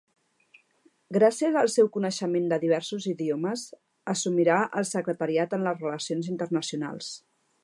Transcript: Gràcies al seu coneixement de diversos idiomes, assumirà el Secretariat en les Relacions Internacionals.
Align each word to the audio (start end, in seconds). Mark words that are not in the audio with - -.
Gràcies 1.17 1.57
al 1.61 1.69
seu 1.73 1.89
coneixement 1.99 2.49
de 2.53 2.59
diversos 2.65 3.07
idiomes, 3.13 3.67
assumirà 4.17 4.59
el 4.83 4.91
Secretariat 4.97 5.57
en 5.61 5.69
les 5.71 5.81
Relacions 5.87 6.37
Internacionals. 6.37 7.17